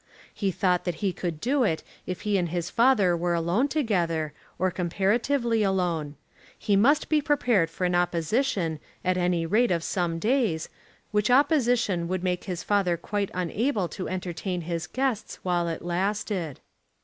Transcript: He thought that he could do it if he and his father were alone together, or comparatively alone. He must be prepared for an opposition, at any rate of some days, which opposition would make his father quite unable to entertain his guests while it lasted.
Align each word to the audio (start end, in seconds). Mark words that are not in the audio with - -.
He 0.33 0.49
thought 0.49 0.83
that 0.85 0.95
he 1.05 1.13
could 1.13 1.39
do 1.39 1.63
it 1.63 1.83
if 2.07 2.21
he 2.21 2.35
and 2.35 2.49
his 2.49 2.71
father 2.71 3.15
were 3.15 3.35
alone 3.35 3.67
together, 3.67 4.33
or 4.57 4.71
comparatively 4.71 5.61
alone. 5.61 6.15
He 6.57 6.75
must 6.75 7.07
be 7.07 7.21
prepared 7.21 7.69
for 7.69 7.85
an 7.85 7.93
opposition, 7.93 8.79
at 9.05 9.15
any 9.15 9.45
rate 9.45 9.69
of 9.69 9.83
some 9.83 10.17
days, 10.17 10.69
which 11.11 11.29
opposition 11.29 12.07
would 12.07 12.23
make 12.23 12.45
his 12.45 12.63
father 12.63 12.97
quite 12.97 13.29
unable 13.35 13.87
to 13.89 14.09
entertain 14.09 14.61
his 14.61 14.87
guests 14.87 15.35
while 15.43 15.67
it 15.67 15.83
lasted. 15.83 16.61